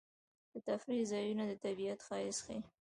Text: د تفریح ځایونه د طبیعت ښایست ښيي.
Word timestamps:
د 0.53 0.55
تفریح 0.67 1.03
ځایونه 1.11 1.43
د 1.47 1.53
طبیعت 1.65 1.99
ښایست 2.07 2.39
ښيي. 2.45 2.59